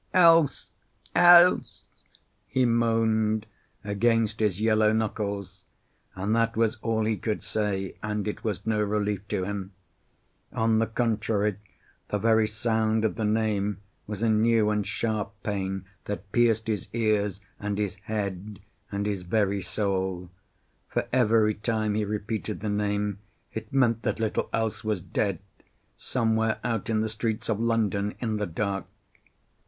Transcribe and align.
"Else! 0.15 0.71
Else!" 1.13 1.83
he 2.47 2.65
moaned 2.65 3.45
against 3.83 4.39
his 4.39 4.59
yellow 4.59 4.91
knuckles. 4.93 5.63
And 6.15 6.35
that 6.35 6.57
was 6.57 6.77
all 6.81 7.05
he 7.05 7.17
could 7.17 7.43
say, 7.43 7.93
and 8.01 8.27
it 8.27 8.43
was 8.43 8.65
no 8.65 8.81
relief 8.81 9.27
to 9.27 9.43
him. 9.43 9.73
On 10.53 10.79
the 10.79 10.87
contrary, 10.87 11.57
the 12.07 12.17
very 12.17 12.47
sound 12.47 13.05
of 13.05 13.13
the 13.13 13.23
name 13.25 13.77
was 14.07 14.23
a 14.23 14.29
new 14.31 14.71
and 14.71 14.87
sharp 14.87 15.33
pain 15.43 15.85
that 16.05 16.31
pierced 16.31 16.65
his 16.65 16.87
ears 16.93 17.39
and 17.59 17.77
his 17.77 17.93
head 18.05 18.59
and 18.91 19.05
his 19.05 19.21
very 19.21 19.61
soul. 19.61 20.31
For 20.89 21.07
every 21.13 21.53
time 21.53 21.93
he 21.93 22.05
repeated 22.05 22.61
the 22.61 22.69
name 22.69 23.19
it 23.53 23.71
meant 23.71 24.01
that 24.01 24.19
little 24.19 24.49
Else 24.51 24.83
was 24.83 24.99
dead, 25.01 25.37
somewhere 25.95 26.57
out 26.63 26.89
in 26.89 27.01
the 27.01 27.07
streets 27.09 27.49
of 27.49 27.59
London 27.59 28.15
in 28.19 28.37
the 28.37 28.47
dark. 28.47 28.87